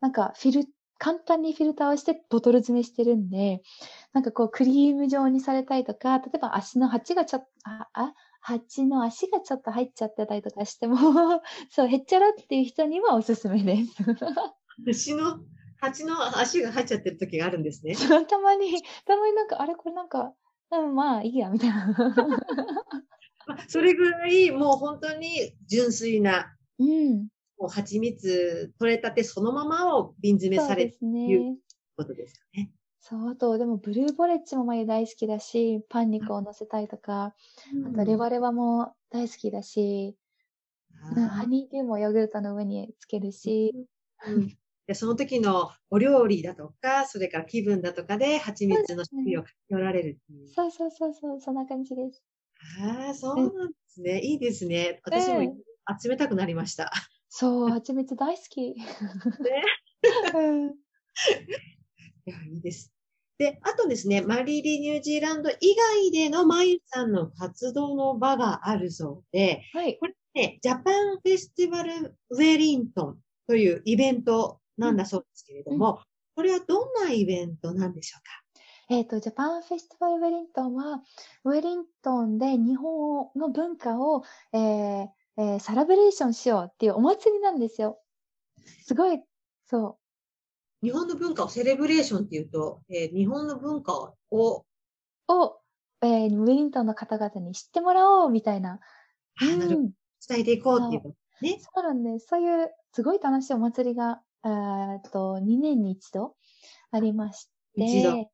[0.00, 0.68] なんかフィル、
[0.98, 3.62] 簡単にフィルターをしてボトル詰めしてるんで、
[4.12, 10.96] なんかこうクリーム状にされたりとか、例えば足の鉢がちょっと、あ、あ、蜂の足がちょっと入っちゃってたりとかしても、
[11.70, 14.02] そう、へっちゃらっていう人にはおすすめです。
[14.86, 15.40] 蜂の、
[15.78, 17.94] 蜂の足が入っちゃってる時があるんですね。
[17.96, 20.34] たまに、たまになんか、あれこれなんか、
[20.70, 21.94] うん、まあいいや、みたいな。
[23.68, 27.28] それぐらい、もう本当に純粋な、うん。
[27.60, 31.58] もう蜂蜜取れたてそのままを瓶詰めされるという
[31.96, 32.72] ことですかね。
[33.00, 37.34] そう、あと、でも、ブルーボレッジも眉大好きだし、パン肉を乗せたりとか、
[37.74, 40.16] うん、あと、レバレバも大好きだし、
[41.16, 43.72] うん、ハニーデューもヨーグルトの上につけるし、
[44.26, 50.48] うん、でその時のお料理だとか、それから気分だとかで、蜂蜜の種類を寄られるっていう。
[50.48, 52.22] そうそうそうそう、そんな感じです。
[52.82, 54.20] ああ、そうなんですね。
[54.20, 55.00] いいですね。
[55.04, 55.56] 私も
[56.00, 56.92] 集めたくなりました。
[57.30, 58.74] そう、蜂蜜大好き。
[58.74, 58.74] ね。
[62.26, 62.92] いや、いいです。
[63.38, 65.54] で、あとですね、マリリニュージーランド以
[66.02, 69.96] 外でのまゆさんの活動の場があるそうで、はい。
[69.98, 75.98] これね、ジャパンフェスティバルウェリントンというイベントなんだそうですけれども、うん、
[76.34, 78.94] これはどんなイベントなんでしょうか？
[78.94, 81.02] えっ、ー、と、ジャパンフェスティバルウェリントンは、
[81.44, 85.08] ウェリントンで日本の文化を、えー
[85.40, 87.98] えー、サラブレーションしようっていうお祭りなんですよ。
[88.84, 89.22] すごい、
[89.66, 89.98] そ
[90.82, 90.86] う。
[90.86, 94.66] 日本の文化をセレブレーションっていうと、えー、日本の文化を、
[95.28, 95.56] を、
[96.02, 98.80] えー、ウェリントンの方々に知ってもらおうみたいな。
[99.40, 99.68] うん、
[100.28, 101.58] 伝えていこうっていうね。
[101.74, 102.26] そうなんです。
[102.26, 104.48] そういうすごい楽しいお祭りが、え
[104.98, 106.36] っと、2年に一度
[106.90, 107.50] ありまして。
[107.76, 108.10] 一度。
[108.10, 108.26] は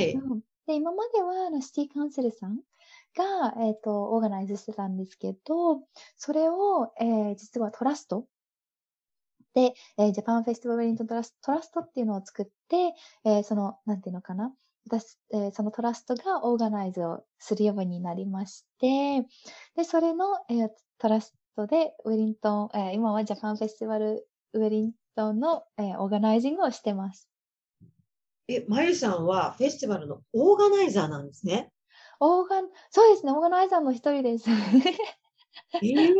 [0.00, 0.12] い。
[0.12, 2.60] うん、で、今までは、あの、シティカウンセルさん
[3.16, 5.82] が、えっ、と、オーガナイズしてたんですけど、
[6.16, 8.26] それを、えー、実はトラスト
[9.54, 14.52] で、えー、ジャパンフェスティバルウェリントントラストラストっていうのを作って、えー、その、なんていうのかな。
[14.86, 19.26] 私、えー、そのトラストがオーガナイズをするようになりまして、
[19.76, 27.28] で、それの、えー、トラストで、ウェリントン、えー、今はジャパンフェスティバルウェリントンの、えー、オーガナイジングをしてます。
[28.48, 31.70] え、まゆさんはフェスティバルのオーガナイザーなんですね。
[32.20, 34.48] オーガン、そうですね、オーガナイザーの一人です。
[34.50, 34.54] え
[35.88, 36.14] えー、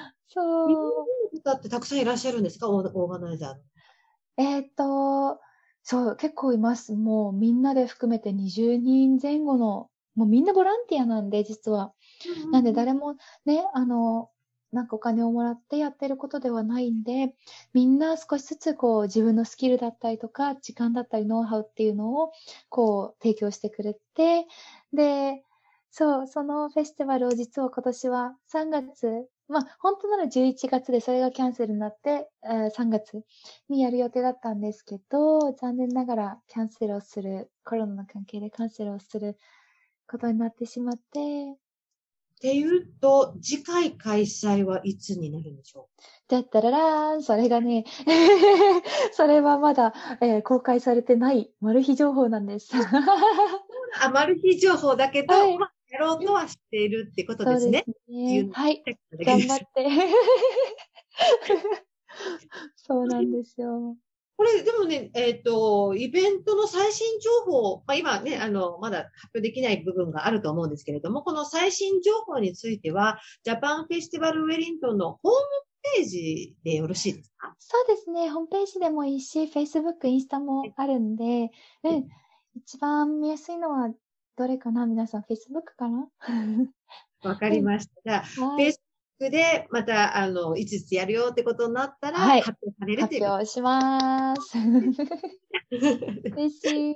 [0.28, 1.06] そう。
[1.44, 2.70] 方ってたくさんいらっしゃるんですか？
[2.70, 4.42] オーガナイザー。
[4.42, 5.40] えー、っと、
[5.82, 6.94] そう、結構います。
[6.94, 11.92] もうみんなで含めて20人前後の、もうみんなボランティアなんで、実は。
[12.52, 14.30] なんで誰もね、あの、
[14.72, 17.34] なんかお金をもらってやってることではないんで、
[17.72, 22.32] みんな少しずつこう自分のスキルだったりとか、時間だったりノウハウっていうのを
[22.68, 24.46] こう提供してくれて、
[24.92, 25.44] で、
[25.90, 33.24] そう、そのフェスティバルを実は今年は3月、まあ本当なら11月でそれがキャンセルになって、えー、3月
[33.68, 39.36] にやる予定だったんですけど、残念ながらキャンセルをする、コロナの関係でキャンセルをする
[40.08, 41.56] ことになってしまって、
[42.40, 46.32] っていうと、次回開催はいつになるんでしょう？
[46.32, 47.84] だったららーん、それがね、
[49.12, 52.70] それはまだ、えー、公開されてないマル秘情報なんです。
[54.00, 57.84] あ、マル秘情報だけど、はい、まあ、やろうとはしているってことですね。
[57.84, 58.48] すね。
[58.54, 58.82] はい。
[59.18, 59.86] 頑張って。
[62.74, 63.98] そうなんですよ。
[64.40, 75.38] これ、でもね、えっ、ー、と、イベントの最新情報、まあ、今ね、あの、まだ発表できない部分があると思うんですけれども、この最新情報については、ジャパンフェスティバルウェリントンのホーム
[75.96, 77.54] ページでよろしいですか？
[77.58, 78.30] そうですね。
[78.30, 81.50] ホームページでもいいし、Facebook、インスタもあるんで、
[81.84, 82.08] うん。
[82.56, 83.90] 一番見やすいのは、
[84.38, 84.86] どれかな？
[84.86, 86.08] 皆さん、Facebook かな？
[87.24, 88.22] わかりました。
[88.22, 88.72] はい、
[89.28, 94.56] で、また、あの、いつやるよってことになったら、はい、発表されるという発表します。
[95.70, 96.94] 嬉しい。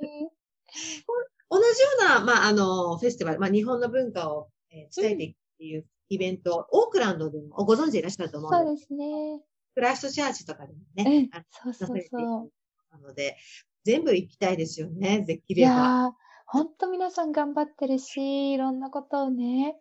[1.51, 9.41] 同じような、まあ、あの、フェスティバル、まあ、日本の文化を、えー、伝えていくっていうイベント、うん、オークランドでもご存知でいらっしゃると思うんですそうですね。
[9.75, 12.53] クライストチャーチとかでもね、うん、そうそうそう。
[12.91, 13.37] なので、
[13.85, 15.73] 全部行きたいですよね、できれば。
[15.73, 16.11] いや
[16.47, 19.77] 本当皆さん頑張ってるし、いろんなことをね、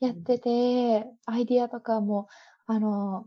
[0.00, 2.28] やってて、アイディアとかも、
[2.66, 3.26] あの、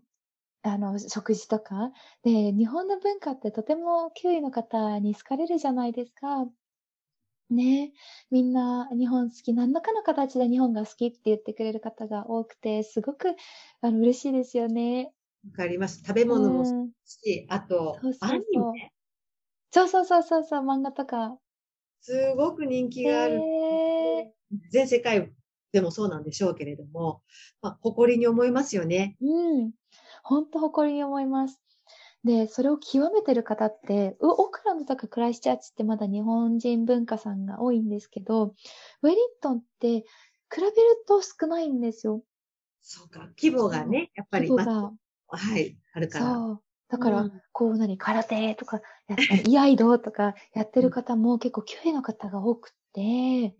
[0.63, 1.91] あの、食事とか。
[2.23, 6.47] で、日本の文化ってとても9位の方に好かれるじゃないですか。
[7.49, 7.91] ね
[8.29, 13.35] みんな日本好き、何らかの形で日本が好きって言ってくれる方が多くて、すごく
[13.81, 15.11] あの嬉しいですよね。
[15.49, 16.01] わかります。
[16.05, 16.91] 食べ物も好
[17.23, 18.29] き、うん、あと、そうそう
[19.71, 21.37] そう、そうそうそうそう、漫画とか
[22.01, 23.39] すごく人気がある。
[24.69, 25.31] 全世界
[25.71, 27.21] でもそうなんでしょうけれども、
[27.61, 29.15] まあ、誇りに思いますよね。
[29.21, 29.71] うん。
[30.23, 31.61] 本当誇りに思います。
[32.23, 38.53] で、それを極めてる方って、オークランドとかクライスチャーチってまだ日本人文化さんが多いんですけど、
[39.01, 40.05] ウェリントンって比
[40.59, 40.73] べる
[41.07, 42.23] と少ないんですよ。
[42.81, 43.29] そうか。
[43.39, 44.91] 規模がね、やっぱり、規模が。
[45.27, 46.25] はい、あるから。
[46.33, 46.63] そう。
[46.91, 53.55] だから、うんこう何、空手とか、やったり、居合道とかやってる方も結構、9位の方が多くて、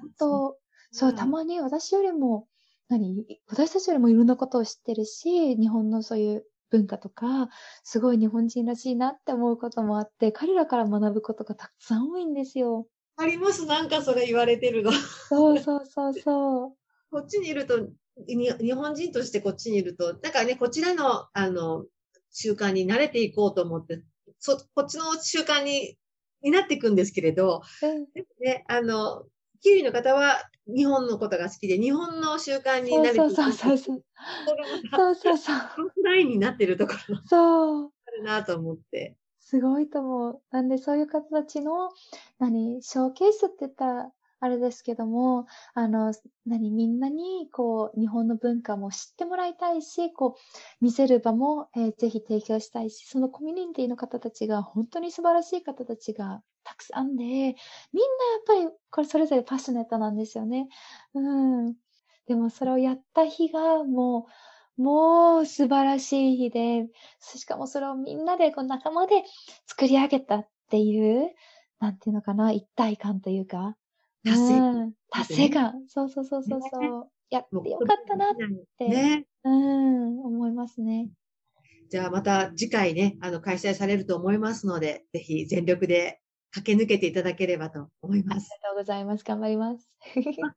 [0.00, 0.56] 本当
[0.90, 2.48] そう、たまに私よりも、
[2.88, 7.48] 何、私たちよりもいろんなことを知ってるし、日本のそういう文化とか、
[7.82, 12.86] すごい日本人らしいなって思うこともあって、彼らから学ぶことがたくさん多いんですよ。
[13.16, 13.66] あります。
[13.66, 14.92] なんかそれ言われてるの。
[14.92, 16.76] そうそうそうそう。
[17.10, 17.88] こっちにいると、
[18.26, 21.86] に日本人としてこっちにいると、だからね、こちらの、あの、
[22.30, 24.02] 習慣に慣れていこうと思って、
[24.38, 25.96] そ、こっちの習慣に、
[26.42, 28.06] になっていくんですけれど、うん
[28.40, 29.24] ね、あの、
[29.62, 33.18] キウイの方は日本のことが好きで、日本の習慣に慣れていく。
[33.18, 34.04] そうそうそうそう。
[35.14, 35.58] そうそう
[36.04, 37.92] ラインになってるところがそう。
[38.06, 39.16] あるなと思って。
[39.40, 40.42] すごいと思う。
[40.50, 41.90] なんでそういう方たちの、
[42.38, 46.12] 何、ショーケースって言ったらあれですけども、あの、
[46.44, 57.56] 何、みんなに、こう、日本の文化も知ってもらいたいし、こう、見せる場も、えーぜひ提供したいし、そのコミュニティの方たちが、本当に素晴らしい方たちがたくさんで、みんなやっ
[58.46, 60.68] ぱり、これそれぞれパッショネットなんですよね。
[61.14, 61.74] うん。
[62.26, 64.26] でもそれをやった日が、も
[64.78, 66.88] う、もう素晴らしい日で、
[67.20, 69.24] しかもそれをみんなでこう仲間で
[69.66, 71.34] 作り上げたっていう、
[71.80, 73.76] なんていうのかな、一体感というか。
[74.30, 75.84] 達成感うん達成感。
[75.88, 77.10] そうそうそうそうそう。
[77.30, 78.36] やってよかったなっ
[78.78, 79.26] て、ね。
[79.44, 81.10] うん、思いますね。
[81.90, 86.20] じゃあまた次回ね、あの、開催されると思いますので、ぜひ全力で
[86.52, 88.48] 駆け抜けていただければと思いありがます。
[88.62, 89.24] とうございます。
[89.24, 89.88] 頑張ります。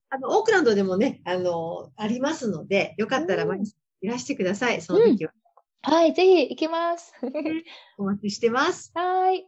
[0.10, 4.82] あの、オークランドでもね、あの、ありますので、よかったらうん毎日いらしてください。
[4.82, 5.34] その時は。
[5.82, 7.14] はい、ぜひ行きます。
[7.98, 8.92] お待ちしてます。
[8.96, 9.46] はい。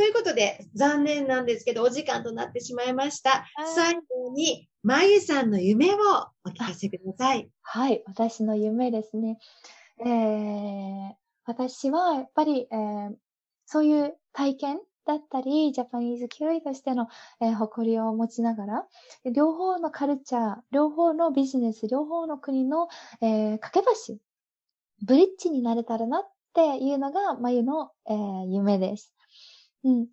[0.00, 3.44] ということで、残念なんですけど、お時間となってしまいました。
[3.54, 5.98] はい最後に、まゆさんの夢を
[6.42, 7.50] お聞かせください。
[7.60, 9.38] はい、私の夢ですね。
[10.02, 11.12] えー、
[11.44, 13.14] 私はやっぱり、えー
[13.66, 17.08] そういう体験だったり、ジャパニーズキュリーとしての、
[17.42, 18.86] えー誇りを持ちながら、
[19.30, 22.88] 両方のカルチャー、両方のビジネス、両方の国の、
[23.20, 24.16] えー架け橋、
[25.06, 29.14] ブリッジになれたらなっていうのが、まゆの、えー夢です。
[29.84, 30.08] うん。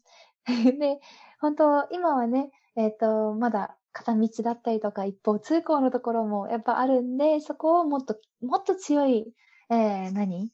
[0.80, 1.00] で、
[1.40, 9.34] 本当、今はね、えっ、と、まだ片道だったりとか、一方通行のところもやっぱあるんで、そこをもっと、もっと強い、
[9.70, 10.52] えー何？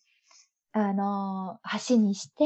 [0.74, 2.44] あのー橋にして、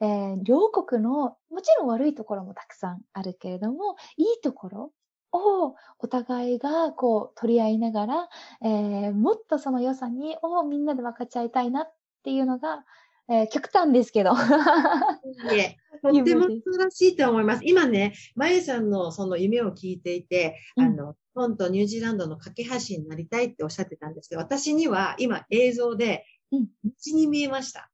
[0.00, 4.92] えー両国の、もちろん悪いところもたくさんあるけれども、いいところ
[5.32, 8.28] をお互いがこう取り合いながら、
[8.62, 11.94] えーもっとその良さに、をみんなで分かち合いたいなっ
[12.24, 12.84] ていうのが、
[13.28, 14.34] えー極端ですけど。
[14.34, 17.62] とっても素晴らしいと思います。
[17.64, 27.90] 今ね、まゆさんのその夢を聞いていて、うんあの、日本とニュージーランドの架け橋になりたいっておっしゃってたんですけど、私には今映像で、うん道に見えました。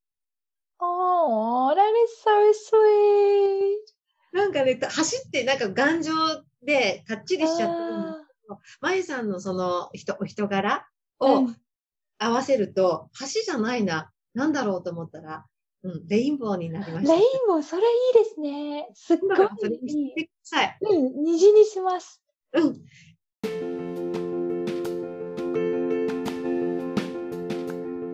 [0.81, 2.31] Oh, that is so
[2.77, 4.01] sweet.
[4.33, 6.13] なんかね、走ってなんか頑丈
[6.63, 10.89] でかっちりしちゃってるんですけど、まゆさんのその人、お人柄
[11.21, 11.57] をうん
[12.23, 15.45] 合わせると、橋じゃないな、なんだろうと思ったら、
[15.83, 17.13] うん、レインボーになりました。
[17.13, 18.89] レインボー、それいいですね。
[18.95, 20.79] すっご今からそれいいにしてください。
[20.83, 22.23] うん、虹にします。
[22.53, 22.77] うん。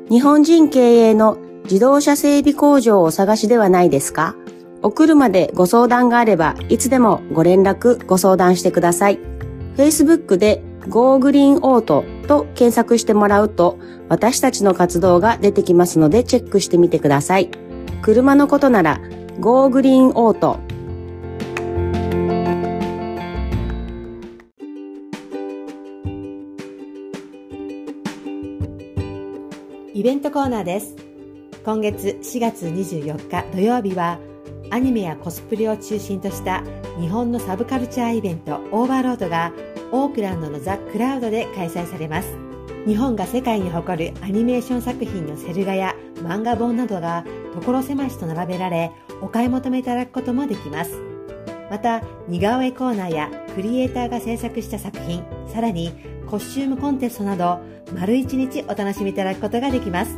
[0.09, 4.37] 日本人経営の自動車整備工場をお探しではないですか？
[4.83, 9.19] お車でご相談があれば、いつでもご連絡、ご相談してください。
[9.77, 13.79] Facebook で Go Green Auto と検索してもらうと、
[14.09, 17.51] 私たちの活動が出てきますのでチェックしてみてください。
[18.03, 19.01] 車のことなら
[19.41, 20.59] Go Green Auto。
[29.93, 30.95] イベントコーナーです。
[31.65, 34.19] 今月4月24日土曜日は、
[34.71, 36.63] アニメやコスプレを中心とした
[37.01, 39.53] 日本のサブカルチャーイベントオーバーロードが
[39.93, 42.37] オークランドのザ・クラウドで開催されます。
[42.87, 47.25] 日本が世界に誇るアニメーション作品のセル画や漫画本などが
[47.55, 51.01] 所狭しと並べられ、お買い求めいただくこともできます。
[51.71, 55.93] また、似顔絵コーナーやクリエイターが制作した作品、さらに
[56.29, 57.59] コスチュームコンテストなど、
[57.93, 60.17] 丸一日お楽しみいただくことができます。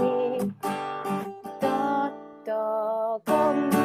[1.60, 2.12] ドッ
[2.46, 3.81] トコム